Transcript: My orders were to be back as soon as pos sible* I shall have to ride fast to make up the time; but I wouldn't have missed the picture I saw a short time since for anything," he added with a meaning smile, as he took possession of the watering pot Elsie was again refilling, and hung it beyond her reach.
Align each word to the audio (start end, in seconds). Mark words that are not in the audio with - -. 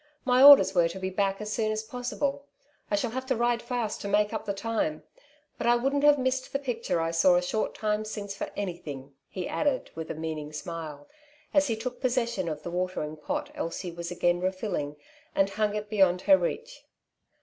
My 0.25 0.41
orders 0.41 0.73
were 0.73 0.89
to 0.89 0.97
be 0.99 1.11
back 1.11 1.39
as 1.41 1.53
soon 1.53 1.71
as 1.71 1.83
pos 1.83 2.11
sible* 2.11 2.41
I 2.89 2.95
shall 2.95 3.11
have 3.11 3.27
to 3.27 3.35
ride 3.35 3.61
fast 3.61 4.01
to 4.01 4.07
make 4.07 4.33
up 4.33 4.45
the 4.45 4.53
time; 4.55 5.03
but 5.59 5.67
I 5.67 5.75
wouldn't 5.75 6.03
have 6.03 6.17
missed 6.17 6.51
the 6.51 6.57
picture 6.57 6.99
I 6.99 7.11
saw 7.11 7.35
a 7.35 7.41
short 7.43 7.75
time 7.75 8.03
since 8.03 8.35
for 8.35 8.49
anything," 8.55 9.13
he 9.29 9.47
added 9.47 9.91
with 9.93 10.09
a 10.09 10.15
meaning 10.15 10.53
smile, 10.53 11.07
as 11.53 11.67
he 11.67 11.75
took 11.75 12.01
possession 12.01 12.49
of 12.49 12.63
the 12.63 12.71
watering 12.71 13.15
pot 13.15 13.51
Elsie 13.53 13.91
was 13.91 14.09
again 14.09 14.39
refilling, 14.39 14.95
and 15.35 15.51
hung 15.51 15.75
it 15.75 15.87
beyond 15.87 16.21
her 16.21 16.35
reach. 16.35 16.83